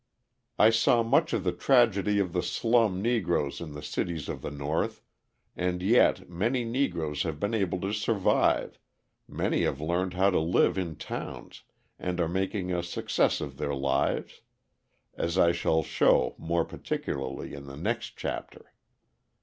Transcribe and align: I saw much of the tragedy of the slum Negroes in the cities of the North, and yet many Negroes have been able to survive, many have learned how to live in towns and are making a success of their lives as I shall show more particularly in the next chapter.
I 0.57 0.71
saw 0.71 1.03
much 1.03 1.31
of 1.31 1.43
the 1.43 1.51
tragedy 1.51 2.17
of 2.17 2.33
the 2.33 2.41
slum 2.41 3.03
Negroes 3.03 3.61
in 3.61 3.73
the 3.73 3.83
cities 3.83 4.29
of 4.29 4.41
the 4.41 4.49
North, 4.49 5.03
and 5.55 5.83
yet 5.83 6.27
many 6.27 6.65
Negroes 6.65 7.21
have 7.21 7.39
been 7.39 7.53
able 7.53 7.79
to 7.81 7.93
survive, 7.93 8.79
many 9.27 9.61
have 9.61 9.79
learned 9.79 10.15
how 10.15 10.31
to 10.31 10.39
live 10.39 10.75
in 10.75 10.95
towns 10.95 11.61
and 11.99 12.19
are 12.19 12.27
making 12.27 12.73
a 12.73 12.81
success 12.81 13.41
of 13.41 13.57
their 13.57 13.75
lives 13.75 14.41
as 15.13 15.37
I 15.37 15.51
shall 15.51 15.83
show 15.83 16.33
more 16.39 16.65
particularly 16.65 17.53
in 17.53 17.67
the 17.67 17.77
next 17.77 18.17
chapter. 18.17 18.73